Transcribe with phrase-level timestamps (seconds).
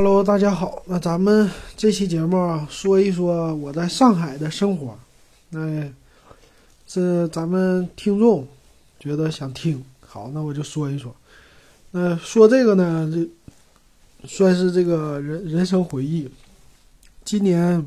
[0.00, 0.80] Hello，大家好。
[0.86, 4.96] 那咱们这期节目啊，说一说我在上海的生活。
[5.50, 5.90] 那
[6.86, 8.46] 是咱们听众
[9.00, 11.12] 觉得想听，好，那我就说一说。
[11.90, 16.30] 那说这个呢，这算是这个人人生回忆。
[17.24, 17.84] 今年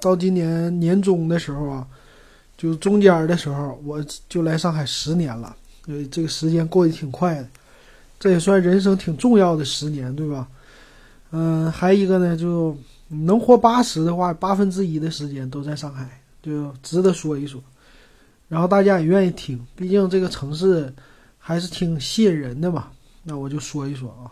[0.00, 1.86] 到今年年中的时候啊，
[2.58, 5.54] 就中间的时候，我就来上海十年了。
[5.86, 7.48] 呃，这个时间过得挺快的，
[8.18, 10.48] 这也算人生挺重要的十年，对吧？
[11.36, 12.76] 嗯，还一个呢，就
[13.08, 17.60] 能活八十的话，八分之一的时间都在上海，就值得说一说。
[18.48, 20.94] 然后大家也愿意听，毕竟这个城市
[21.36, 22.86] 还是挺吸引人的嘛。
[23.24, 24.30] 那我就说一说啊，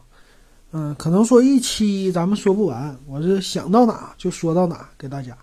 [0.71, 5.37] 嗯，可能说一期咱们说不完，我是想到哪就说到哪给大家。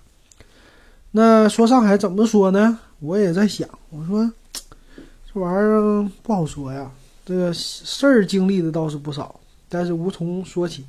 [1.11, 2.79] 那说上海怎么说呢？
[3.01, 4.31] 我也在想，我说
[5.33, 6.89] 这玩意儿不好说呀。
[7.25, 9.37] 这个事儿经历的倒是不少，
[9.67, 10.85] 但是无从说起。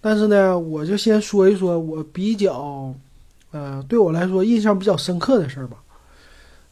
[0.00, 2.94] 但是呢，我就先说一说我比较，
[3.50, 5.76] 呃，对我来说印象比较深刻的事儿吧。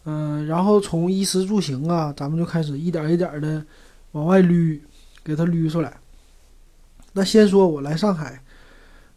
[0.05, 3.63] 嗯，然后从衣食住行啊，咱们就开始一点一点的
[4.13, 4.81] 往外捋，
[5.23, 5.95] 给它捋出来。
[7.13, 8.43] 那先说我来上海，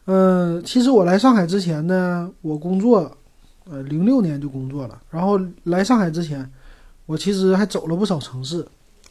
[0.05, 3.15] 嗯，其实我来上海之前呢，我工作，
[3.69, 5.01] 呃，零六年就工作了。
[5.09, 6.51] 然后来上海之前，
[7.05, 8.67] 我其实还走了不少城市。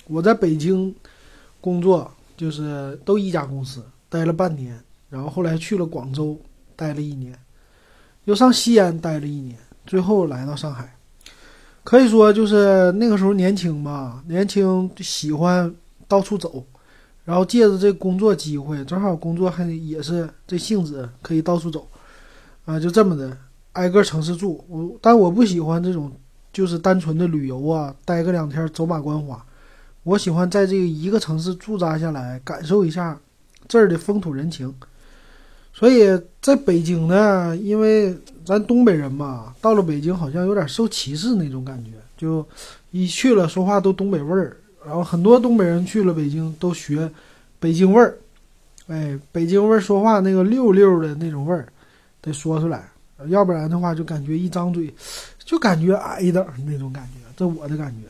[0.06, 0.94] 我在北京
[1.58, 4.78] 工作，就是都一家公司，待了半年。
[5.10, 6.38] 然后后来去了广州，
[6.74, 7.36] 待了一年，
[8.24, 10.96] 又上西安待了一年，最后来到上海。
[11.82, 15.74] 可以说就是那个时候年轻吧，年轻喜欢
[16.06, 16.64] 到处走，
[17.24, 21.88] 然后借着这工作机会，正好工作还也是这性质，可以到处走，
[22.66, 23.36] 啊，就这么的
[23.72, 24.64] 挨个城市住。
[24.68, 26.12] 我但我不喜欢这种
[26.52, 29.44] 就是单纯的旅游啊，待个两天走马观花。
[30.02, 33.18] 我喜欢在这个一个城市驻扎下来，感受一下
[33.66, 34.72] 这儿的风土人情。
[35.72, 36.06] 所以
[36.42, 42.46] 在北京呢，因为咱东北人嘛，到了北京好像有点受歧视那种感觉，就
[42.90, 47.10] 一去了说话都东北味儿，然后很多东北人去了北京都学
[47.58, 48.18] 北京味儿，
[48.88, 51.66] 哎，北京味儿说话那个溜溜的那种味儿
[52.20, 52.90] 得说出来，
[53.28, 54.92] 要不然的话就感觉一张嘴
[55.44, 58.08] 就感觉矮一点儿那种感觉，这我的感觉。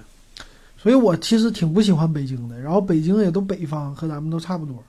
[0.82, 4.82] 所以我其实挺不喜欢北京的，然后北京也都北方，和咱们都差不多。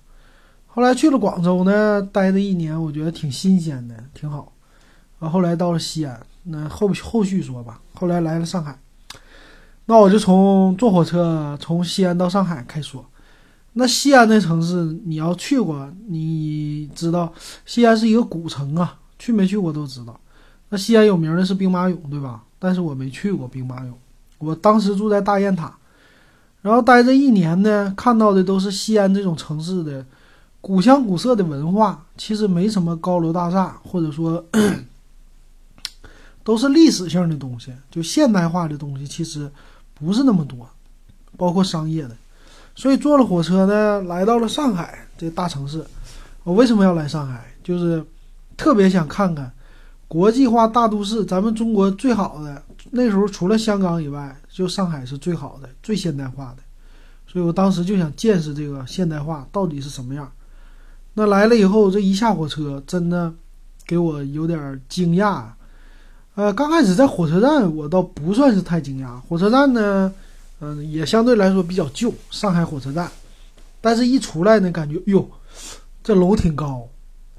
[0.74, 4.54] 后来去了广州呢，待了一年，我觉得挺新鲜的，挺好。
[5.20, 7.82] 然后来到了西安，那后后续说吧。
[7.94, 8.80] 后来来了上海，
[9.86, 13.06] 那我就从坐火车从西安到上海开说。
[13.74, 17.34] 那西安那城市，你要去过，你知道
[17.66, 20.18] 西安是一个古城啊，去没去过都知道。
[20.70, 22.44] 那西安有名的是兵马俑，对吧？
[22.58, 23.92] 但是我没去过兵马俑。
[24.38, 25.78] 我当时住在大雁塔，
[26.62, 30.06] 然后待这一年呢，看到的都是西安这种城市的。
[30.62, 34.46] 古香古色的文化其实没什么高楼大厦，或者说
[36.44, 37.74] 都是历史性的东西。
[37.90, 39.52] 就现代化的东西其实
[39.96, 40.70] 不是那么多，
[41.36, 42.16] 包括商业的。
[42.76, 45.84] 所以坐了火车呢，来到了上海这大城市。
[46.44, 47.54] 我为什么要来上海？
[47.64, 48.04] 就是
[48.56, 49.52] 特别想看看
[50.08, 56.64] 国际化大都市，咱们中国最好的那时候除了香港以外，就上海是最好的、最现代化的。
[57.28, 60.32] 所以我当时就想见识这个现代化到底是什么样。
[61.14, 63.34] 那来了以后，这一下火车，真的
[63.86, 65.44] 给我有点惊讶。
[66.36, 69.20] 呃，刚开始在火车站，我倒不算是太惊讶。
[69.28, 70.14] 火车站呢，
[70.62, 73.12] 嗯，也相对来说比较旧，上海火车站。
[73.82, 75.30] 但是一出来呢，感觉哟，
[76.02, 76.88] 这楼挺高，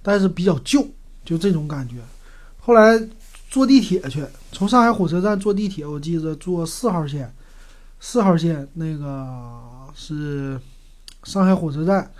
[0.02, 0.86] 但是比较旧，
[1.24, 1.96] 就这种感觉。
[2.60, 3.00] 后来
[3.48, 4.22] 坐地铁去，
[4.52, 7.32] 从上海火车站坐地铁，我记得坐四号线，
[8.00, 9.50] 四号线那个
[9.94, 10.60] 是
[11.24, 12.10] 上海火车站。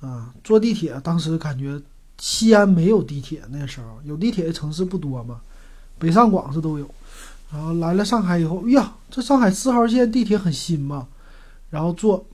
[0.00, 1.80] 啊，坐地铁当时感觉
[2.18, 5.40] 西安没有地铁，那时候有地铁的城市不多嘛，
[5.98, 6.88] 北上广是都有。
[7.50, 11.08] 然后来了上海以后，呀，这上海四号线地铁很新嘛，
[11.70, 12.24] 然后坐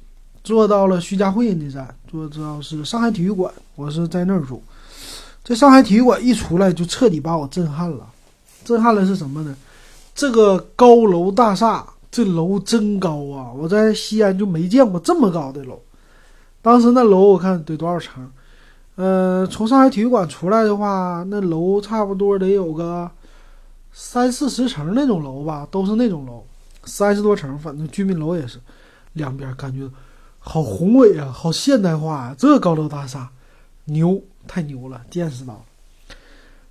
[0.42, 4.62] 坐到了徐家汇那站，坐到是上海体育馆，我是在那儿住。
[5.42, 8.06] 这上海体育馆一出来就彻底把我震撼了，
[8.64, 9.56] 震撼了是什么呢？
[10.14, 13.52] 这个高楼大厦，这楼真高啊！
[13.52, 15.80] 我在西安就没见过这么高的楼。
[16.64, 18.26] 当时那楼我看得多少层？
[18.96, 23.10] 呃，从上海体育馆出来的话，那楼差不多得有个
[23.92, 26.42] 三四十层那种楼吧，都是那种楼，
[26.84, 28.58] 三十多层，反正居民楼也是，
[29.12, 29.86] 两边感觉
[30.38, 33.28] 好宏伟啊，好现代化啊，这高楼大厦，
[33.84, 34.18] 牛，
[34.48, 35.60] 太牛了，见识到了。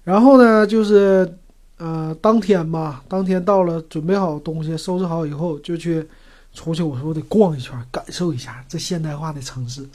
[0.03, 1.37] 然后呢，就是
[1.77, 6.09] 呃，当天吧，当天到了，准备好东西，收拾好以后就去。
[6.53, 9.87] 出去，我说我得逛一圈，感受一下这现代化的城市。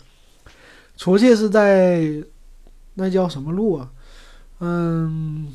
[0.97, 2.13] 出去是在
[2.95, 3.89] 那叫什么路啊？
[4.59, 5.47] 嗯，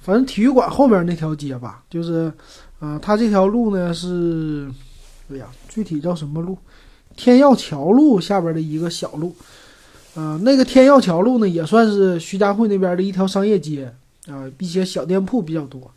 [0.00, 2.32] 反正体育馆后面那条街吧，就是，
[2.78, 4.70] 啊，它这条路呢是，
[5.28, 6.56] 哎呀，具体叫什么路？
[7.16, 9.34] 天耀桥路下边的一个小路，
[10.14, 13.92] 嗯，那个天耀桥路呢也算是徐家汇那边的一条商业街
[14.28, 15.90] 啊，一些小店铺比较多。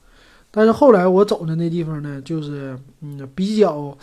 [0.50, 3.96] 但是后来我走的那地方呢，就是嗯比较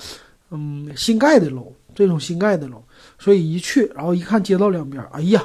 [0.53, 2.81] 嗯新盖的楼，这种新盖的楼，
[3.19, 5.43] 所以一去，然后一看街道两边，哎呀。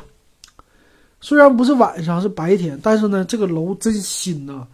[1.19, 4.67] 虽然不是晚上，是白天，但是呢，这个楼真新呐。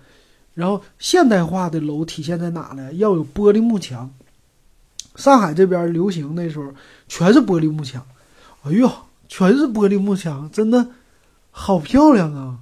[0.54, 2.92] 然后现代化的楼体现在哪呢？
[2.96, 4.14] 要有玻璃幕墙。
[5.16, 6.74] 上海这边流行那时候
[7.08, 8.06] 全是玻璃幕墙，
[8.64, 8.92] 哎呦，
[9.30, 10.86] 全是玻璃幕墙，真的
[11.50, 12.60] 好漂亮啊，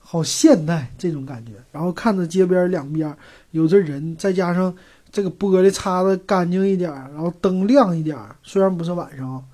[0.00, 1.52] 好现代这种感觉。
[1.70, 3.16] 然后看着街边两边
[3.52, 4.74] 有这人，再加上
[5.12, 9.44] 这个玻璃擦的干净一点，然后灯亮一点，虽然不是晚上，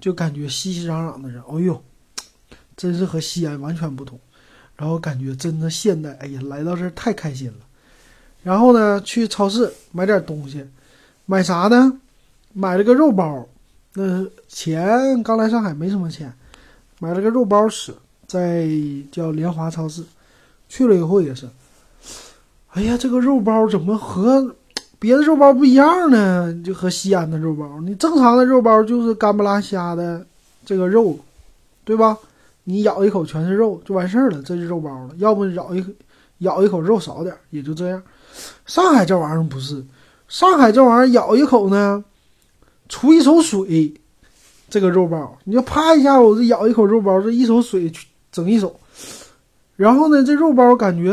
[0.00, 1.82] 就感觉熙熙攘攘的人，哎呦。
[2.76, 4.16] 真是和西安完全不同，
[4.76, 7.56] 然后感觉真的现代，哎呀，来到这儿太开心了。
[8.44, 10.64] 然后呢，去超市买点东西，
[11.26, 11.98] 买啥呢？
[12.52, 13.44] 买了个肉包。
[13.94, 16.32] 那钱刚来上海没什么钱，
[17.00, 17.92] 买了个肉包吃，
[18.28, 18.68] 在
[19.10, 20.04] 叫联华超市。
[20.68, 21.48] 去了以后也是，
[22.68, 24.54] 哎呀，这个肉包怎么和
[24.98, 26.52] 别的肉包不一样呢？
[26.64, 30.26] 就和西安的肉包，你正常的肉包就是干不拉瞎的
[30.64, 31.18] 这个肉，
[31.84, 32.18] 对吧？
[32.64, 35.14] 你咬一口全是肉就完事儿了，这是肉包了。
[35.16, 35.84] 要不咬一
[36.38, 38.02] 咬一口肉少点也就这样。
[38.66, 39.82] 上海这玩意儿不是，
[40.28, 42.04] 上海这玩意儿咬一口呢，
[42.88, 43.94] 出一手水，
[44.68, 47.90] 这个肉包，你就啪一下，我这咬一口肉包，这一手水
[48.30, 48.78] 整一手。
[49.76, 51.10] 然后呢，这肉包感觉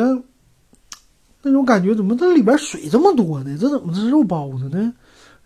[1.48, 3.56] 那种感觉怎么这里边水这么多呢？
[3.62, 4.92] 这怎么是肉包子呢？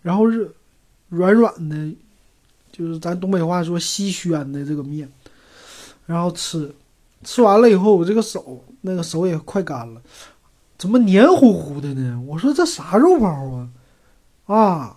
[0.00, 0.50] 然后是
[1.10, 1.94] 软软的，
[2.72, 5.06] 就是咱东北话说稀宣的这个面。
[6.06, 6.74] 然后吃，
[7.22, 10.00] 吃完了以后，我这个手那个手也快干了，
[10.78, 12.18] 怎么黏糊糊的呢？
[12.26, 13.68] 我说这啥肉包啊？
[14.46, 14.96] 啊，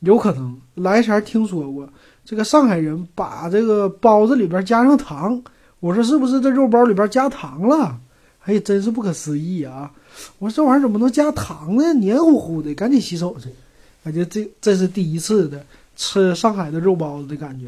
[0.00, 1.88] 有可能来前听说过，
[2.22, 5.42] 这个上海人把这个包子里边加上糖。
[5.80, 7.98] 我说是不是这肉包里边加糖了？
[8.44, 9.90] 哎，真是不可思议啊！
[10.38, 11.94] 我说这玩意儿怎么能加糖呢？
[11.94, 13.48] 黏糊糊的，赶紧洗手去。
[14.04, 15.64] 感觉这这是第一次的
[15.96, 17.66] 吃上海的肉包子的感觉。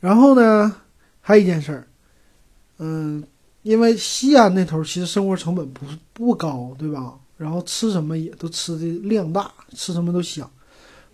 [0.00, 0.74] 然后呢？
[1.20, 1.86] 还有一件事儿，
[2.78, 3.24] 嗯，
[3.62, 7.14] 因为西安那头其实生活成本不不高，对吧？
[7.36, 10.48] 然后吃什么也都吃的量大，吃什么都香。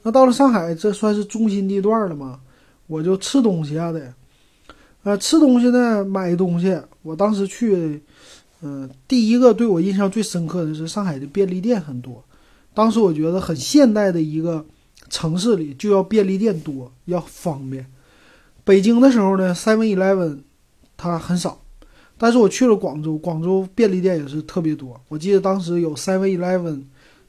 [0.03, 2.41] 那到了上海，这算是中心地段了嘛？
[2.87, 4.13] 我就吃东西啊的，
[5.03, 6.81] 呃，吃东西呢，买东西。
[7.03, 8.01] 我当时去，
[8.61, 12.23] 嗯，第一个对我印象最深刻的是上海的便利店很多。
[12.75, 14.65] 当时我觉得很现代的一个
[15.11, 17.85] 城市里就要便利店多，要方便。
[18.65, 20.39] 北京的时候呢，Seven Eleven
[20.97, 21.61] 它很少，
[22.17, 25.01] 但是我去了广州，广州便利店也是特别多。
[25.09, 26.85] 我记得当时有 Seven Eleven，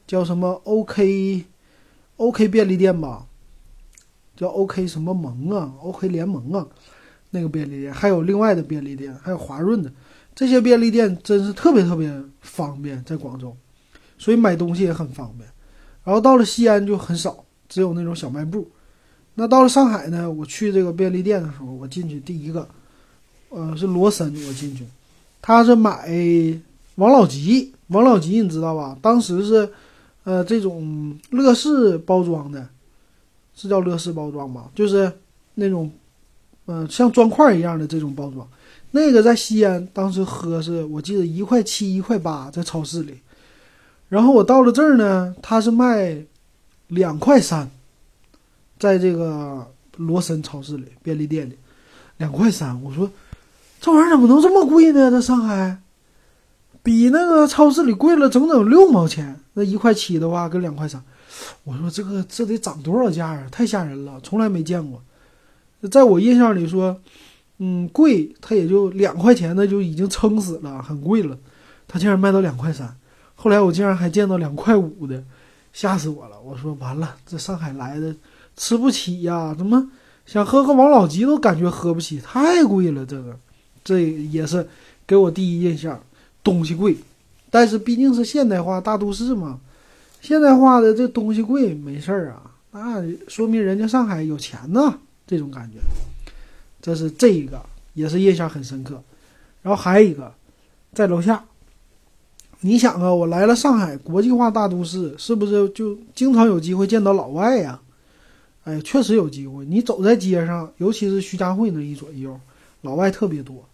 [0.06, 1.44] 叫什么 OK
[2.18, 3.26] OK 便利店吧，
[4.38, 6.68] 叫 OK 什么盟啊，OK 联盟啊，
[7.34, 9.92] 那个便利店还有另外的便利店，还有华润的
[10.36, 13.56] 这些便利店真是特别特别方便，在广州，
[14.18, 15.50] 所以买东西也很方便。
[16.04, 18.70] 然后到了西安就很少，只有那种小卖部。
[19.36, 20.30] 那到了上海呢？
[20.30, 22.68] 我去这个便利店的时候，我进去第一个，
[23.50, 24.86] 呃，是罗森，我进去，
[25.42, 26.08] 他是买
[26.96, 28.96] 王老吉，王老吉你知道吧？
[29.02, 29.68] 当时是，
[30.24, 32.70] 呃，这种乐事包装的，
[33.56, 34.70] 是叫乐事包装吧？
[34.76, 35.12] 就是
[35.56, 35.92] 那种，
[36.66, 38.48] 嗯，像砖块一样的这种包装，
[38.92, 43.20] 那个在西安当时喝是我记得一块七一块八在超市里，
[44.10, 46.24] 然后我到了这儿呢，他是卖
[46.88, 47.70] 两块三。
[48.80, 49.66] 在这个
[49.96, 51.58] 罗森超市里便利店里，
[52.18, 52.84] 两块三。
[52.84, 53.10] 我说，
[53.80, 55.10] 这玩意儿怎么能这么贵呢？
[55.10, 55.78] 在上海，
[56.82, 59.40] 比那个超市里贵了整整六毛钱。
[59.54, 61.02] 那一块七的话，跟两块三。
[61.64, 63.48] 我说这个这得涨多少价啊？
[63.50, 65.02] 太吓人了，从来没见过。
[65.90, 67.00] 在我印象里说，
[67.60, 71.38] 嗯，贵，它也就两块钱，那就已经撑死了，很贵了。
[71.88, 72.96] 它竟然卖到两块三。
[73.36, 75.24] 后来我竟然还见到两块五的，
[75.74, 76.40] 吓死我了。
[76.42, 78.16] 我说完了，这上海来的。
[78.56, 79.54] 吃不起呀？
[79.58, 79.90] 怎么
[80.26, 83.06] 想喝个王老吉都感觉喝不起，太贵了。
[83.06, 83.38] 这个，
[83.84, 84.68] 这也是
[85.06, 86.00] 给我第一印象，
[86.44, 86.96] 东西贵。
[87.50, 89.60] 但是毕竟是现代化大都市嘛，
[90.22, 95.00] 现代化的这东西贵没事儿啊，那说明人家上海有钱呢。
[95.34, 95.80] 这种感觉，
[96.80, 97.60] 这是这一个
[97.96, 99.02] 也是印象很深刻。
[99.64, 100.32] 然后还有一个，
[100.94, 101.44] 在楼下，
[102.60, 107.80] 你想啊，我来了上海国际化大都市，是不是就经常有机会见到老外呀？
[108.66, 109.66] 哎，确实有机会。
[109.66, 112.40] 你走在街上，尤其是徐家汇那一左一右，
[112.82, 113.68] 老外特别多。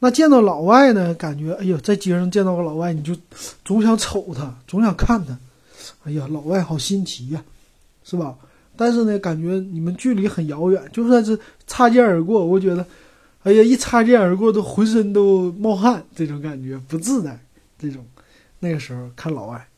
[0.00, 3.16] 那见到老外呢，感觉哎呦，在街上见到个老外，你就
[3.64, 5.38] 总想瞅他，总想看他。
[6.04, 7.42] 哎呀，老外好新奇呀，
[8.04, 8.36] 是吧？
[8.80, 12.86] 但是呢，感觉你们距离很遥远，就算是擦肩而过，我觉得，
[13.42, 17.38] 哎呀，一擦肩而过都浑身都冒汗，这种感觉不自在。
[17.78, 18.02] 这种
[18.60, 19.68] 那个时候看老外，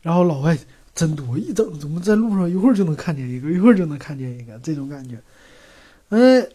[0.00, 0.56] 然后老外
[0.94, 5.18] 真多，一整怎么在路上一会儿就能看见一个，一会儿就能看见一个，这种感觉。
[6.08, 6.48] 哎，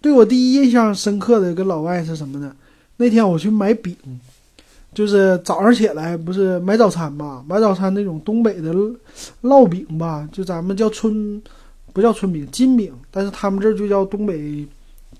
[0.00, 2.56] 对我第一印象深刻的跟老外是什么呢？
[2.96, 3.94] 那天我去买饼。
[4.96, 8.74] 就是早上起来不是买早餐嘛，买早餐那种东北的
[9.42, 11.38] 烙饼吧，就咱们叫春，
[11.92, 14.66] 不叫春饼，金饼，但是他们这就叫东北，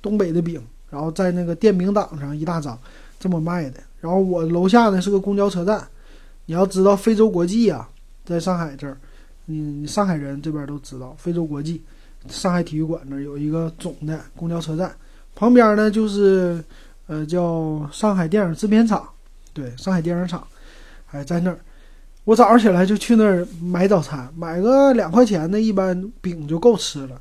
[0.01, 0.59] 东北的饼。
[0.89, 2.79] 然后在那个电饼档上一大张，
[3.21, 3.81] 这么卖的。
[4.01, 5.87] 然后我楼下呢是个公交车站，
[6.47, 7.87] 你要知道非洲国际呀，
[8.25, 8.97] 在上海这儿，
[9.45, 11.83] 你上海人这边都知道非洲国际，
[12.29, 14.91] 上海体育馆那有一个总的公交车站，
[15.35, 16.65] 旁边呢就是
[17.09, 19.07] 呃叫上海电影制片厂。
[19.57, 20.47] 对，上海电影厂，
[21.13, 21.59] 哎在那儿。
[22.25, 27.19] 我早上起来就去那儿买早餐，买个两块钱的，一般饼就够吃了。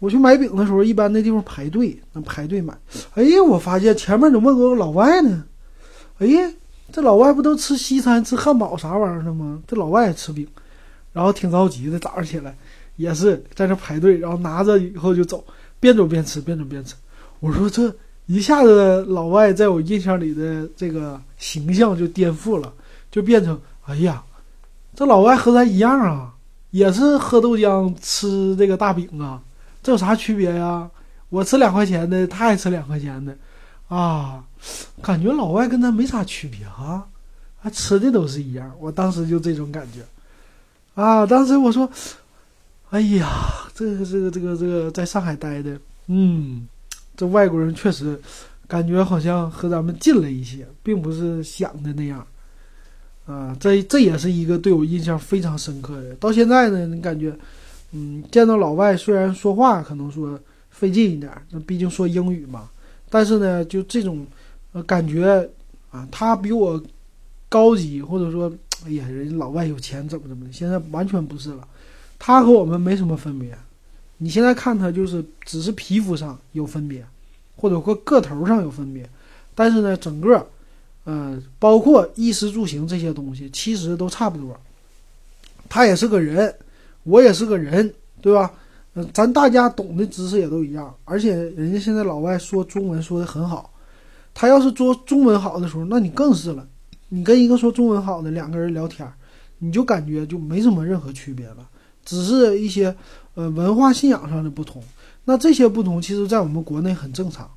[0.00, 2.76] 我去买饼的时候，一般那地方排队，那排队买。
[3.14, 5.44] 哎，我发现前面怎么有个老外呢？
[6.18, 6.26] 哎，
[6.92, 9.62] 这老外不都吃西餐、吃汉堡啥玩意儿的吗？
[9.66, 10.46] 这老外也吃饼，
[11.12, 12.54] 然后挺着急的，早上起来
[12.96, 15.42] 也是在那排队，然后拿着以后就走，
[15.80, 16.94] 边走边吃，边走边吃。
[17.40, 17.94] 我说这。
[18.26, 22.72] 一下子，老外在我印象里的这个形象就颠覆了，
[23.10, 24.22] 就变成哎呀，
[24.94, 26.32] 这老外和咱一样啊，
[26.70, 29.42] 也是喝豆浆吃这个大饼啊，
[29.82, 30.88] 这有啥区别呀？
[31.30, 33.36] 我吃两块钱的，他也吃两块钱的，
[33.88, 34.44] 啊，
[35.02, 37.04] 感觉老外跟咱没啥区别啊，
[37.60, 38.70] 还吃的都是一样。
[38.78, 40.00] 我当时就这种感觉，
[40.94, 41.90] 啊，当时我说，
[42.90, 43.28] 哎呀，
[43.74, 45.76] 这个这个这个这个在上海待的，
[46.06, 46.68] 嗯。
[47.16, 48.20] 这外国人确实
[48.66, 52.26] 感觉好像和咱们近了一些，并不是想的那样，
[53.26, 56.14] 啊，这这也是一个对我印象非常深刻的。
[56.14, 57.36] 到现在呢，你感觉，
[57.92, 60.38] 嗯，见到老外虽然说话可能说
[60.70, 62.70] 费劲一点，那毕竟说英语嘛，
[63.10, 64.26] 但是呢，就这种
[64.72, 65.46] 呃感觉
[65.90, 66.82] 啊，他比我
[67.50, 68.50] 高级，或者说，
[68.86, 71.68] 哎呀，人家老外有钱怎么怎么的，现在完全不是了，
[72.18, 73.54] 他和我们没什么分别。
[74.22, 77.04] 你现在看他就是只是皮肤上有分别，
[77.56, 79.04] 或者说个头上有分别，
[79.52, 80.46] 但是呢，整个，
[81.02, 84.56] 呃，包括衣食住行这些东西，其实都差不多。
[85.68, 86.54] 他也是个人，
[87.02, 88.52] 我也是个人，对吧？
[88.94, 93.74] 嗯，咱大家懂的知识也都一样，而且人家现在老外说中文说的很好，
[94.32, 96.64] 他要是说中文好的时候，那你更是了。
[97.08, 99.12] 你跟一个说中文好的两个人聊天，
[99.58, 101.68] 你就感觉就没什么任何区别了，
[102.04, 102.94] 只是一些。
[103.34, 104.82] 呃，文化信仰上的不同，
[105.24, 107.50] 那这些不同，其实在我们国内很正常。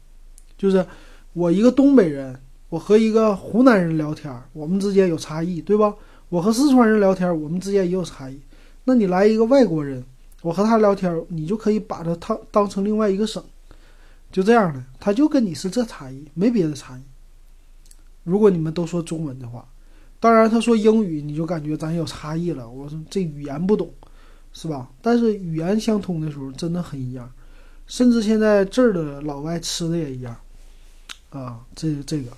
[0.58, 0.86] 就是
[1.34, 2.40] 我一个东北人，
[2.70, 5.94] 我和一个湖南人聊天，我们之间有差异，对吧？
[6.30, 8.40] 我和四川人聊天，我们之间也有差异。
[8.86, 10.04] 那你来一个外国人，
[10.42, 13.44] 我和他聊天，你就可以把他当当成另外一个省，
[14.32, 17.02] 就这样的，他就跟你是这差异，没别的差异。
[18.24, 19.68] 如果你们都说中文的话，
[20.20, 22.70] 当然他说英语，你就感觉咱有差异了。
[22.70, 23.90] 我说这语言不懂。
[24.58, 24.88] 是吧？
[25.02, 27.30] 但是语言相通的时候真的很一样，
[27.88, 30.34] 甚至现在这儿的老外吃的也一样，
[31.30, 32.32] 啊，这这个，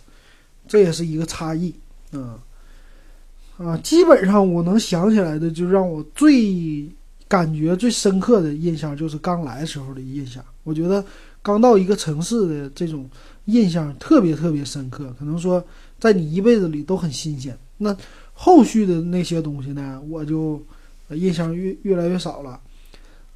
[0.68, 1.72] 这也是一个差异，
[2.12, 2.40] 啊
[3.60, 6.90] 啊，基本上我能想起来的，就让我最
[7.28, 10.44] 感觉最深刻的印象就是刚来时候的印象。
[10.64, 11.06] 我觉得
[11.44, 13.08] 刚到一个城市的这种
[13.46, 15.64] 印象特别特别深刻，可能说
[16.00, 17.56] 在你一辈子里都很新鲜。
[17.78, 17.96] 那
[18.34, 20.60] 后续的那些东西呢，我就。
[21.10, 22.60] 印象越越来越少了，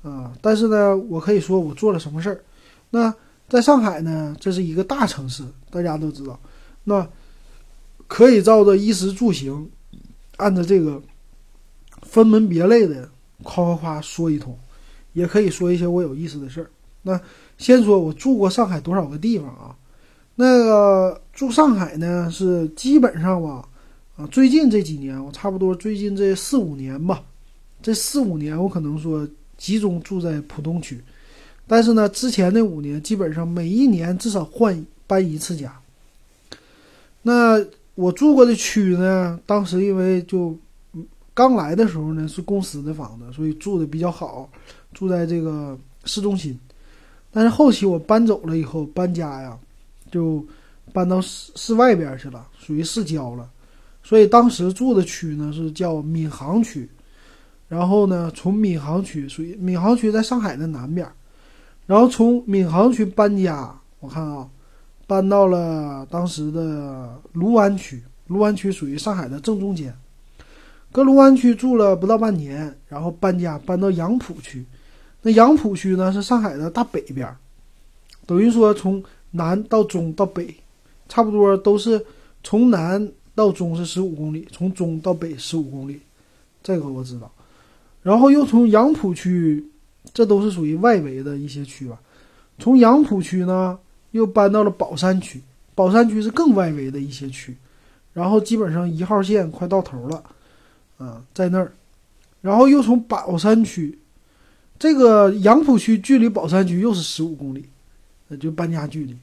[0.03, 0.33] 啊！
[0.41, 2.43] 但是呢，我可以说我做了什么事儿。
[2.89, 3.13] 那
[3.47, 6.39] 在上海呢，这是一个大城市，大家都知道。
[6.83, 7.07] 那
[8.07, 9.69] 可以照着衣食住行，
[10.37, 11.01] 按照这个
[12.01, 13.09] 分门别类的
[13.43, 14.57] 夸夸夸说一通，
[15.13, 16.69] 也可以说一些我有意思的事儿。
[17.03, 17.19] 那
[17.57, 19.75] 先说我住过上海多少个地方啊？
[20.35, 23.67] 那个住上海呢，是基本上吧，
[24.17, 27.23] 啊，最近这几年，我差不多最近这四五年吧。
[27.81, 31.01] 这四五年，我可能说集中住在浦东区，
[31.67, 35.73] 但是呢，之前那五年基本上每一年至少换搬一次家。
[37.21, 37.63] 那
[37.95, 40.57] 我住过的区呢，当时因为就
[41.33, 44.49] 刚来的时候呢是公司的房子，所以住的比较好，
[44.93, 46.57] 住在这个市中心。
[47.31, 49.57] 但是后期我搬走了以后，搬家呀，
[50.11, 50.45] 就
[50.91, 53.49] 搬到市市外边去了，属于市郊了。
[54.03, 56.89] 所以当时住的区呢是叫闵行区。
[57.71, 61.09] 然后呢，从闵行区属于闵行区在上海的南边，
[61.85, 64.45] 然后从闵行区搬家，我看啊，
[65.07, 68.03] 搬到了当时的卢湾区。
[68.27, 69.95] 卢湾区属于上海的正中间，
[70.91, 74.65] 搁卢湾区住了不到半年，然后搬家搬到杨浦区。
[75.21, 77.33] 那杨浦区呢是上海的大北边，
[78.25, 79.01] 等于说从
[79.31, 80.53] 南到中到北，
[81.07, 82.05] 差不多都是
[82.43, 86.01] 从南到中是十五公里，从中到北十五公里，
[86.61, 87.31] 这个我知道。
[88.03, 89.63] 然后又从杨浦区，
[90.13, 91.99] 这都是属于外围的一些区吧。
[92.59, 93.77] 从杨浦区呢
[94.11, 95.41] 又搬到了宝山区，
[95.75, 97.55] 宝山区是更外围的一些区。
[98.13, 100.21] 然后基本上一号线快到头了，
[100.97, 101.71] 啊，在那儿，
[102.41, 103.97] 然后又从宝山区，
[104.77, 107.63] 这个杨浦区距离宝山区又是十五公里，
[108.27, 109.15] 那就搬家距离，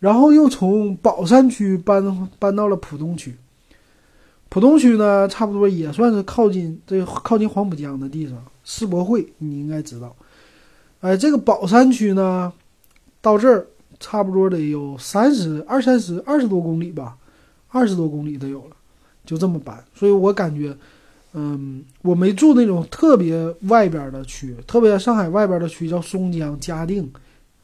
[0.00, 3.32] 然后又从宝山区搬搬到了浦东区，
[4.52, 10.14] 浦东区呢，差不多也算是靠近这靠近黄浦江的地方，世博会你应该知道，
[11.00, 12.52] 哎，这个宝山区呢，
[13.22, 13.66] 到这儿
[13.98, 17.16] 差不多得有三十二三十二十多公里吧。
[17.70, 18.76] 二十多公里都有了，
[19.24, 20.76] 就这么搬，所以我感觉，
[21.32, 27.10] 嗯，我没住那种特别外边的区，特别上海外边的区叫松江、嘉定，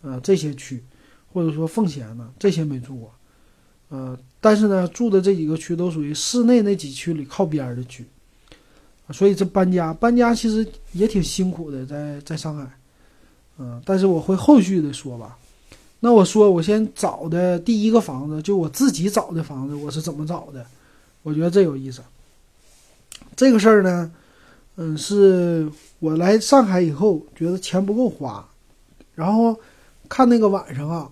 [0.01, 0.83] 呃，这些区，
[1.31, 3.13] 或者说奉贤呢，这些没住过，
[3.91, 8.05] 呃，但是呢，住的这几个区都属于市内那几区里靠边的区，
[9.11, 12.71] 所以这搬家搬家其实也挺辛苦的，在在上海，
[13.59, 15.37] 嗯，但是我会后续的说吧。
[16.01, 20.65] 那我说，我先找的第一个房子，就我自己找的房子，我是怎么找的？
[21.25, 22.01] 我觉得这有意思。
[23.35, 24.13] 这个事儿呢，
[24.77, 25.69] 嗯，是
[25.99, 28.49] 我来上海以后觉得钱不够花，
[29.17, 29.59] 然后
[30.09, 31.11] 看那个晚上啊，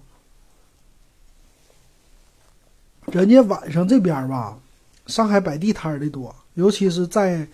[3.12, 4.58] 人家晚上这边吧，
[5.06, 7.46] 上海摆地摊的多，尤其是在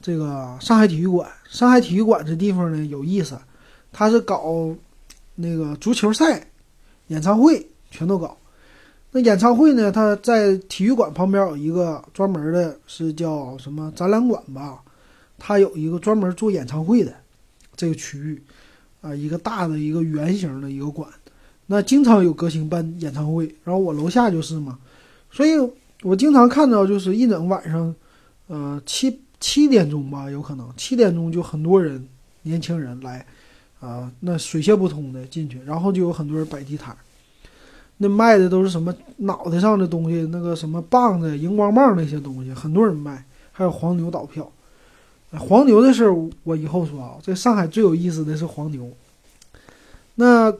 [0.00, 1.30] 这个上海体育馆。
[1.48, 3.38] 上海体育馆这地方呢有意思，
[3.92, 4.74] 它是搞
[5.34, 6.46] 那个足球赛。
[7.08, 8.34] 演唱会全都搞，
[9.12, 9.92] 那演唱会呢？
[9.92, 14.80] 它在体育馆旁边有一个专门的，是叫什么展览馆吧？
[15.38, 17.14] 它有一个专门做演唱会的
[17.76, 18.42] 这个区域，
[19.02, 21.06] 啊，一个大的一个圆形的一个馆，
[21.66, 24.78] 那经常有歌星办演唱会，然后我楼下就是嘛，
[25.34, 25.52] 所以
[26.02, 27.94] 我经常看到就是一整晚上，
[28.46, 32.08] 呃，七七点钟吧，有可能七点钟就很多人，
[32.42, 33.26] 年轻人来。
[33.80, 36.96] 啊，那水泄不通的进去，然后就有很多人摆地摊
[37.98, 44.50] 那卖的都是什么脑袋上的东西，那个什么棒子、荧光棒那些东西，很多人卖，还有黄牛倒票。
[45.32, 48.90] 黄牛的事儿我以后说啊，在上海最有意思的是黄牛。
[50.14, 50.50] 那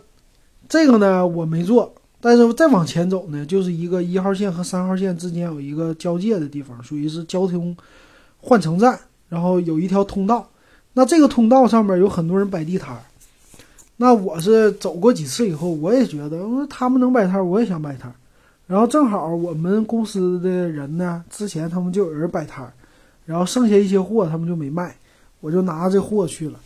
[0.68, 7.76] 这个呢，我没做，但是再往前走呢，就是一个一号线和三号线之间有一个交界的地方，属于是交通
[8.40, 10.48] 换乘站，然后有一条通道，
[10.94, 13.02] 那这个通道上面有很多人摆地摊儿。
[13.98, 16.38] 那我是走过几次以后，我也觉得，
[16.70, 18.14] 他们能摆摊儿，我也想摆摊儿。
[18.66, 22.72] 然后正好我们公司的人呢，之前他们就有人摆摊儿，
[23.26, 24.96] 然后剩下一些货他们就没卖，
[25.40, 26.58] 我就拿这货去了。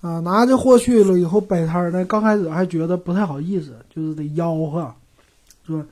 [0.00, 4.92] 啊，拿这货去了以后摆摊儿呢，刚开始还觉得不太好意思，就是得吆喝，
[5.66, 5.84] 说，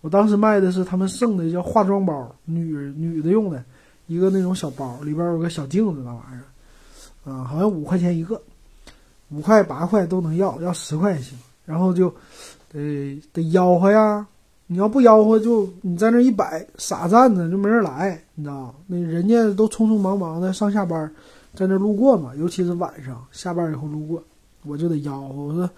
[0.00, 3.62] 我当时卖的是他们剩的叫化妆包，女女的用的，
[4.06, 8.40] 一个那种小包，里边有个小镜子那玩意儿，啊，好像五块钱一个。
[9.34, 11.38] 五块八块都能要，要十块也行。
[11.64, 12.12] 然后就，
[12.70, 14.26] 得得吆喝呀！
[14.66, 21.10] 你要不吆喝，就你在那一摆，傻站着就没人来，你知道那人家都匆匆忙忙的上下班，
[21.54, 24.22] 在那路过嘛，尤其是晚上下班以后路过，
[24.64, 25.70] 我就得吆喝，我说：“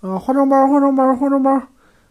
[0.00, 1.58] 啊，化妆包，化妆包，化妆包，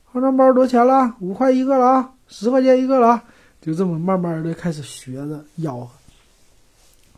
[0.05, 1.15] 化妆包多少钱了？
[1.19, 3.23] 五块一个了啊，十块钱一个了！”
[3.61, 5.89] 就这么慢慢的开始学着吆喝。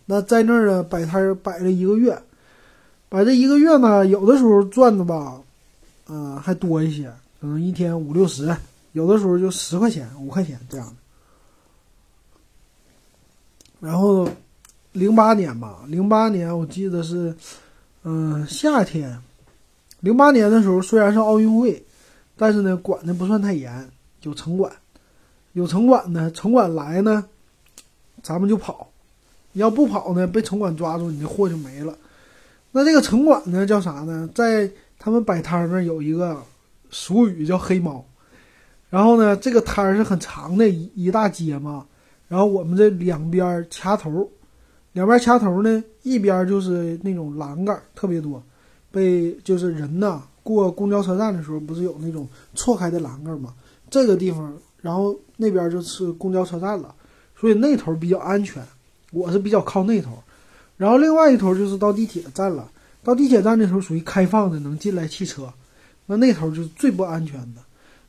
[0.05, 2.19] 那在那儿呢，摆摊摆了一个月。
[3.09, 5.41] 摆这一个月呢，有的时候赚的吧，
[6.07, 8.55] 嗯，还多一些，可能一天五六十，
[8.91, 10.93] 有的时候就十块钱、五块钱这样的。
[13.79, 14.29] 然后，
[14.91, 17.35] 零八年吧，零八年我记得是，
[18.03, 19.21] 嗯，夏天，
[19.99, 21.83] 零八年的时候虽然是奥运会，
[22.35, 23.89] 但是呢管的不算太严，
[24.23, 24.71] 有城管，
[25.53, 27.23] 有城管呢，城管来呢，
[28.23, 28.89] 咱们就跑，
[29.51, 31.95] 你要不跑呢，被城管抓住，你的货就没了。
[32.71, 34.29] 那这个城管呢叫啥呢？
[34.33, 36.41] 在他们摆摊那有一个
[36.91, 38.05] 俗语叫“黑猫”，
[38.89, 41.85] 然后呢，这个摊儿是很长的一一大街嘛，
[42.27, 44.29] 然后我们这两边掐头，
[44.99, 48.43] 两边卡头呢，一边就是那种栏杆特别多，
[48.91, 53.53] 被就是人呐过公交车站的时候不是有那种错开的栏杆嘛？
[53.89, 56.93] 这个地方，然后那边就是公交车站了，
[57.39, 58.61] 所以那头比较安全，
[59.13, 60.21] 我是比较靠那头。
[60.75, 62.69] 然后另外一头就是到地铁站了，
[63.01, 65.49] 到地铁站的时候属于开放的，能进来汽车，
[66.07, 67.61] 那那头就是最不安全的。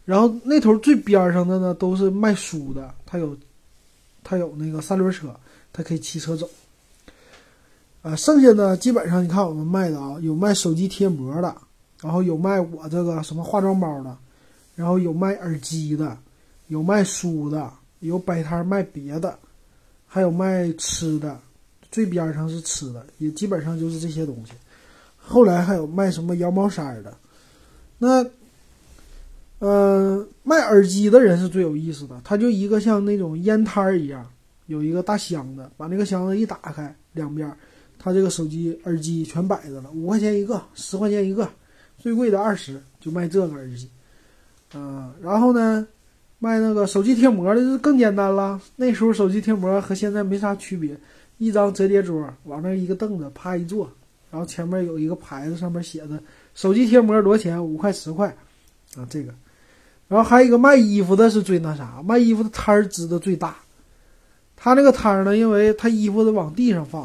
[0.05, 3.37] 然后那头最边上的呢，都是卖书的，他有，
[4.24, 5.33] 他有那个三轮车，
[5.72, 6.50] 他可以骑车走。
[8.02, 11.54] 啊，剩下的基本上你看我们卖的啊，有卖手机贴膜的，
[12.00, 14.16] 然后有卖我这个什么化妆包的，
[14.74, 16.16] 然后有卖耳机的，
[16.68, 19.38] 有卖书的，有摆摊卖别的，
[20.06, 21.38] 还有卖吃的，
[21.90, 24.52] 最边上是吃的，也基本上就是这些东西。
[25.18, 27.14] 后来还有卖什么羊毛衫的，
[27.98, 28.24] 那，
[29.58, 34.26] 呃，卖耳机的人是最有意思的，他就一个像那种烟摊儿一样，
[34.68, 37.54] 有一个大箱子，把那个箱子一打开，两边。
[38.02, 41.46] 他这个手机耳机全摆着了，五块钱一个，十块钱一个，
[41.98, 43.90] 最贵的二十，就卖这个耳机。
[44.72, 45.86] 嗯，然后呢，
[46.38, 48.58] 卖那个手机贴膜的就更简单了。
[48.74, 50.98] 那时候手机贴膜和现在没啥区别，
[51.36, 53.92] 一张折叠桌往那一个凳子啪一坐，
[54.30, 56.18] 然后前面有一个牌子，上面写着
[56.54, 58.34] 手机贴膜多少钱，五块十块，
[58.96, 59.34] 啊这个。
[60.08, 63.56] 然后还有一个卖衣服的是最那啥，卖衣服的摊儿支的最大。
[64.56, 67.02] 他那个摊儿呢，因为他衣服得往地上放，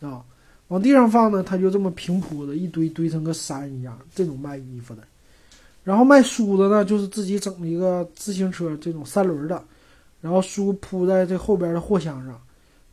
[0.00, 0.22] 啊。
[0.68, 3.96] 往地上放呢，他就这么平铺的一堆堆成个山一样。
[4.12, 5.02] 这种卖衣服的，
[5.84, 9.62] 然后卖书的呢，就是自己整一个自行车这种三轮的，
[10.20, 12.36] 然后书铺在这后边的货箱上，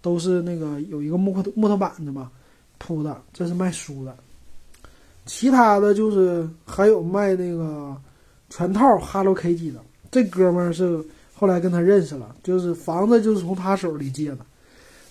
[0.04, 2.30] 都是那个有一个木头木头板子嘛
[2.78, 4.16] 铺的，这是卖书的。
[5.26, 7.98] 其他的就是还有卖那个
[8.52, 9.80] 全套 Hello Kitty 的，
[10.12, 14.46] 这哥们儿是后来跟他认识了，就是房子就是从他手里借的。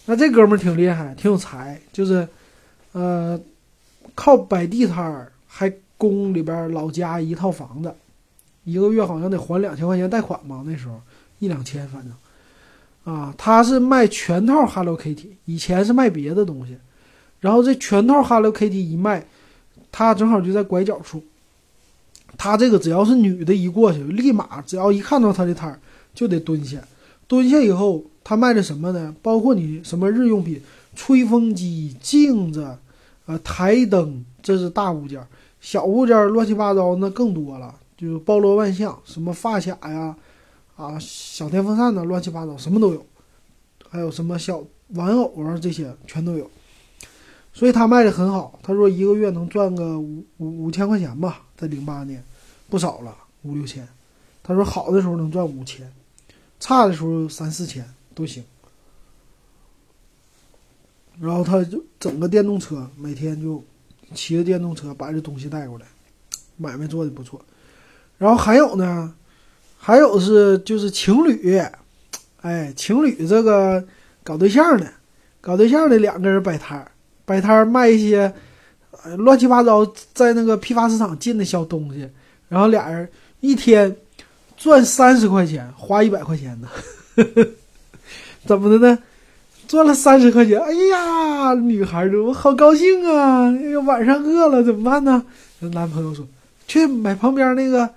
[0.06, 2.28] 那这哥们儿挺厉害，挺有才，就是。
[2.92, 3.40] 呃，
[4.14, 7.94] 靠摆地摊儿还供里边老家一套房子，
[8.64, 10.62] 一个月好像得还两千块钱贷款吧？
[10.66, 11.00] 那时候
[11.38, 16.76] 一两千，反正啊，他是卖全套 Hello Kitty，以前是卖别的东西，
[17.40, 19.26] 然后这全套 Hello Kitty 一卖，
[19.90, 21.22] 他正好就在拐角处，
[22.36, 25.80] 他这个只要是女的一过去，立马只要一看到他的摊儿
[26.14, 26.78] 就得蹲下，
[27.26, 29.14] 蹲下以后他卖的什么呢？
[29.22, 30.60] 包括你什么日用品，
[30.94, 32.78] 吹风机、镜子。
[33.24, 35.24] 呃，台灯这是大物件，
[35.60, 40.16] 小物件乱七八糟那更多了，就是包罗万象，什么发卡呀，
[40.74, 43.06] 啊，小电风扇呢，乱七八糟什么都有，
[43.88, 46.50] 还有什么小玩偶啊，这些全都有，
[47.52, 48.58] 所以他卖的很好。
[48.60, 52.20] 他说一个月能赚个五五五千块钱吧，在零八年，
[52.68, 53.86] 不少了，五六千。
[54.42, 55.88] 他说好的时候能赚五千，
[56.58, 58.42] 差的时候三四千都行。
[61.20, 63.62] 然后他就整个电动车，每天就
[64.14, 65.86] 骑着电动车把这东西带过来，
[66.56, 67.40] 买卖做的不错。
[68.18, 69.14] 然后还有呢，
[69.78, 71.60] 还有是就是情侣，
[72.40, 73.84] 哎，情侣这个
[74.22, 74.92] 搞对象的，
[75.40, 76.90] 搞对象的两个人摆摊儿，
[77.24, 78.32] 摆摊儿卖一些
[79.18, 82.08] 乱七八糟在那个批发市场进的小东西，
[82.48, 83.08] 然后俩人
[83.40, 83.96] 一天
[84.56, 86.68] 赚三十块钱，花一百块钱呢，
[88.46, 88.98] 怎么的呢？
[89.72, 93.50] 赚了三十块钱，哎呀，女孩儿我好高兴啊！
[93.50, 95.24] 哎呀，晚上饿了怎么办呢？
[95.60, 96.26] 男朋友说
[96.68, 97.88] ：“去买旁边那个，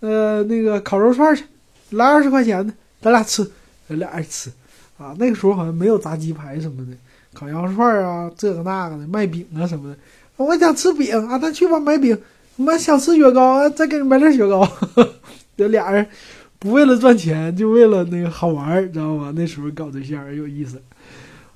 [0.00, 1.44] 呃，那个烤肉串去，
[1.90, 3.46] 来二十块钱的，咱俩吃。”
[3.86, 4.48] 咱俩人吃，
[4.96, 6.92] 啊，那个时候好像没有炸鸡排什么的，
[7.34, 9.98] 烤羊肉串啊，这个那个的，卖饼啊什么的。
[10.38, 12.18] 我想吃饼啊，咱去吧，买饼。
[12.56, 14.66] 我们想吃雪糕，再给你买点雪糕。
[15.54, 16.06] 这俩人
[16.58, 19.34] 不为了赚钱，就为了那个好玩，知道吗？
[19.36, 20.80] 那时候搞对象有意思。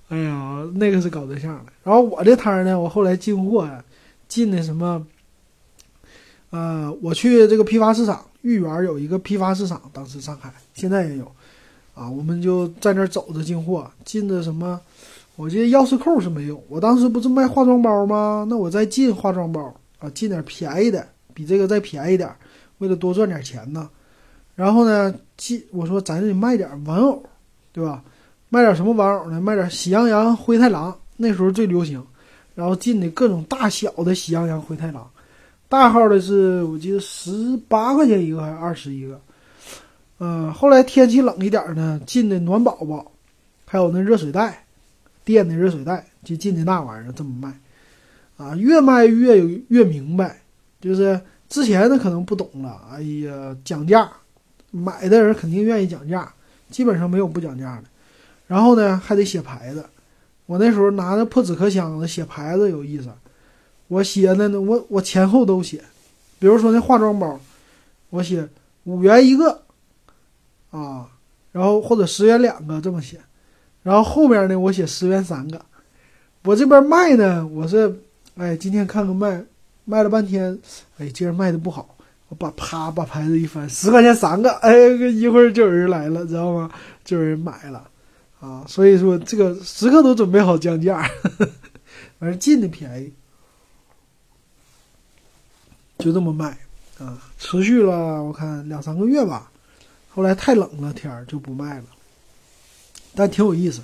[0.09, 1.73] 哎呀，那个是搞对象的。
[1.83, 3.83] 然后我这摊儿呢，我后来进货呀，
[4.29, 5.07] 进的什么？
[6.51, 11.25] 呃，我去这个批发市场，豫园有一个批发市场，当时上海现在也有，
[11.95, 14.81] 啊，我们就在那儿走着进货，进的什么？
[15.37, 16.63] 我这钥匙扣是没有。
[16.69, 18.47] 我当时不是卖化妆包吗？
[18.49, 22.33] 那我再进化妆包啊，进点便宜的，比这个再便宜点，
[22.79, 23.91] 为了多赚点钱呢。
[24.55, 27.21] 然后呢，进我说咱得卖点玩偶，
[27.73, 28.05] 对吧？
[28.49, 29.41] 卖点什么玩偶呢？
[29.41, 32.05] 卖点喜羊羊、灰太狼，那时候最流行。
[32.55, 35.11] 然后进的各种大小的喜羊羊、灰太狼，
[35.69, 39.21] 大号的是我记得十八块钱一个还是二十一个。
[40.21, 43.11] 嗯，后来天气冷一点呢，进的暖宝宝，
[43.67, 44.65] 还有那热水袋，
[45.25, 47.53] 电的热水袋，就进的那玩意儿这么卖。
[48.37, 50.41] 啊，越卖越有越明白，
[50.81, 54.09] 就是之前呢可能不懂了，哎呀，讲价，
[54.71, 56.33] 买的人肯定愿意讲价，
[56.71, 57.85] 基本上没有不讲价的。
[58.47, 59.85] 然后呢，还得写牌子。
[60.47, 63.09] 我那时候拿着破纸壳箱子写牌子有意思。
[63.89, 65.83] 我写的呢，我我前后都写。
[66.39, 67.41] 比如说那化妆包，
[68.11, 68.47] 我写
[68.85, 69.63] 五元一个，
[70.71, 71.09] 啊，
[71.53, 73.19] 然后或者十元两个这么写。
[73.83, 75.61] 然后后面呢，我写十元三个。
[76.43, 77.99] 我这边卖呢，我是
[78.37, 79.43] 哎，今天看看卖，
[79.87, 80.59] 卖了半天，
[80.99, 81.97] 哎，今儿卖的不好，
[82.29, 86.71] 我把啪把牌子一翻，十块钱三个，哎，一会儿就有人来了，知道吗？
[87.05, 87.89] 就有人买了，
[88.45, 91.03] 啊，所以说这个时刻都准备好降价，
[92.19, 93.11] 反正进的便宜，
[95.97, 96.59] 就这么卖，
[96.99, 99.51] 啊，持续了我看两三个月吧，
[100.11, 101.85] 后来太冷了天儿就不卖了，
[103.15, 103.81] 但挺有意思。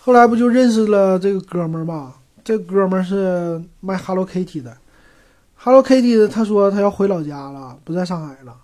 [0.00, 2.16] 后来不就认识了这个哥们儿嘛？
[2.42, 4.76] 这哥们儿是卖 Hello Kitty 的
[5.54, 8.56] ，Hello Kitty 的，他说他要回老家了，不在上海了，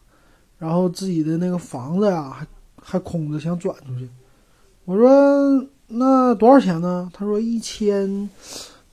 [0.58, 2.44] 然后自己的那个房子呀还
[2.82, 4.08] 还空着，想转出去。
[4.88, 7.10] 我说那多少钱呢？
[7.12, 8.26] 他说一千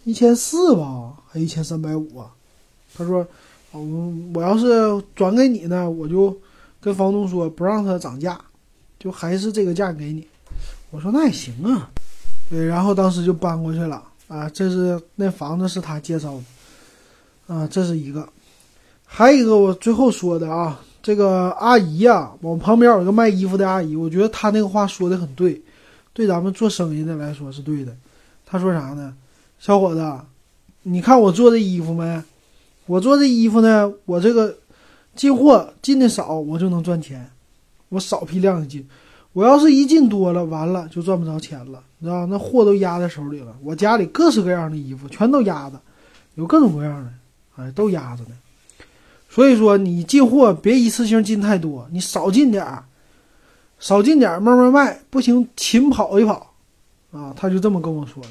[0.03, 2.27] 一千四吧，还一千三百五啊。
[2.97, 3.25] 他说，
[3.73, 6.37] 嗯，我要是转给你呢，我就
[6.81, 8.37] 跟房东说不让他涨价，
[8.99, 10.27] 就还是这个价给你。
[10.91, 11.89] 我说那也行啊。
[12.49, 14.49] 对，然后当时就搬过去了啊。
[14.49, 16.33] 这是那房子是他介绍
[17.47, 18.27] 的啊，这是一个，
[19.05, 25.61] 还有一个我最后说的啊，这个阿姨呀，我旁边有一个卖衣服的阿姨，我觉得她那个话说的很对，
[26.15, 27.93] 对咱们做生意的来说是对的。
[28.45, 29.13] 他说啥呢？
[29.59, 30.19] 小伙子，
[30.83, 32.23] 你看我做的衣服没？
[32.85, 34.57] 我做这衣服呢，我这个
[35.13, 37.29] 进货进的少，我就能赚钱，
[37.89, 38.87] 我少批量的进。
[39.33, 43.53] 我要是一进多了，完了就赚不着钱了，你知道那货都压在手里了。
[43.61, 45.81] 我家里各式各样的衣服全都压着，
[46.35, 47.11] 有各种各样的，
[47.57, 48.29] 哎，都压着呢。
[49.29, 52.85] 所以说你进货别一次性进太多，你少进点儿，
[53.79, 56.53] 少进点，慢慢卖，不行勤跑一跑，
[57.11, 58.29] 啊，他就这么跟我说的。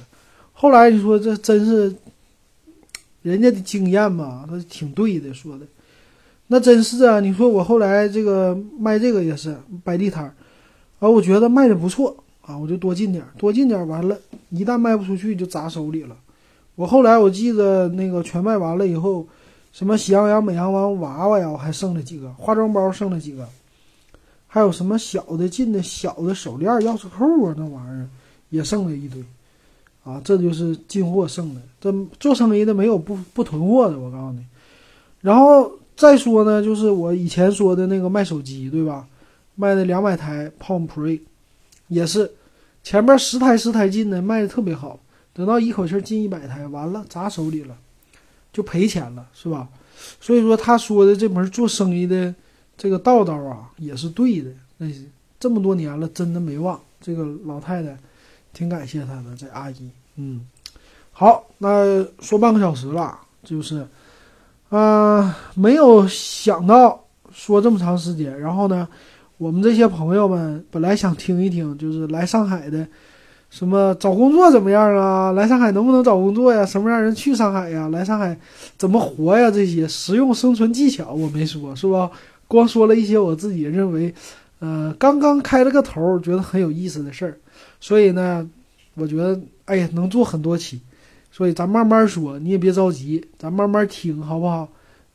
[0.53, 1.95] 后来你说这真是
[3.23, 5.67] 人家的经验嘛，他挺对的说的，
[6.47, 7.21] 那真是啊。
[7.21, 10.35] 你说我后来这个卖这个也是摆地摊儿。
[11.01, 14.17] 啊，我觉得卖的不错啊，我就多进点，多进点，完了，
[14.51, 16.17] 一旦卖不出去就砸手里了。
[16.77, 19.27] 我后来我记得那个全卖完了以后，
[19.73, 23.47] 什么喜羊羊、美羊王娃娃呀，我还剩了几个化妆包，剩了几个，
[24.55, 28.09] 还有什么小的进的小的手链、钥匙扣啊，那玩意儿
[28.51, 29.21] 也剩了一堆。
[30.05, 31.61] 啊，这就是进货剩的。
[31.81, 34.47] 这做生意的没有不不囤货的，我告诉你。
[35.23, 39.05] 然后再说呢，就是我以前说的那个卖手机，对吧？
[39.57, 41.19] 卖的两百台 Palm Pre，
[41.89, 42.31] 也是
[42.85, 45.01] 前面十台十台进的，卖的特别好。
[45.33, 47.77] 等到一口气进一百台，完了砸手里了，
[48.53, 49.69] 就赔钱了，是吧？
[50.21, 52.33] 所以说他说的这门做生意的
[52.77, 54.51] 这个道道啊，也是对的。
[54.79, 54.87] 那
[55.39, 56.79] 这么多年了，真的没忘。
[57.01, 57.97] 这个老太太
[58.53, 59.91] 挺感谢他的，这阿姨。
[60.17, 60.41] 嗯，
[61.13, 63.87] 好，那说半个小时了，就是，
[64.71, 68.89] 啊，没有想到说这么长时间，然后呢？
[69.37, 72.87] 我们这些朋友们本来想听一听，就是来上海的，
[73.51, 75.33] 什么找工作怎么样啊？
[75.33, 76.65] 来上海能不能找工作呀？
[76.65, 77.89] 什么样人去上海呀？
[77.89, 78.39] 来上海
[78.79, 79.51] 怎么活呀？
[79.51, 82.09] 这些实用生存技巧我没说，是吧？
[82.55, 84.15] 光说了一些我自己认为，
[84.61, 87.37] 呃，刚刚开了个头，觉得很有意思的事儿。
[87.81, 88.49] 所以呢，
[88.95, 90.81] 我觉得，哎呀，能做很多期，
[91.31, 94.69] 所以咱慢慢说，你也别着急，咱慢慢听，好不好？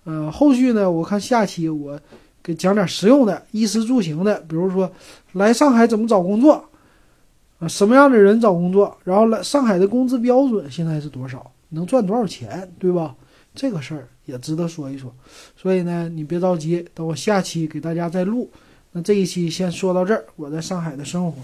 [0.03, 1.99] 呃，后续呢，我看下期我。
[2.41, 4.89] 给讲点实用的，衣食住行的，比如说
[5.33, 6.63] 来上海怎么找工作，
[7.59, 13.13] 啊，什么样的人找工作，然后来上海的工资标准现在是多少，能赚多少钱，对吧？
[13.53, 15.13] 这个事儿也值得说一说。
[15.57, 18.49] 所以呢，你别着急，等我下期给大家再录。
[18.91, 21.37] 那这一期先说到这儿，我在上海的生活。